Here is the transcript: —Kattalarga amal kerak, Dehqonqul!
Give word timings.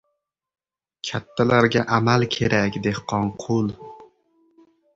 —Kattalarga 1.09 1.83
amal 1.99 2.27
kerak, 2.37 2.81
Dehqonqul! 2.89 3.73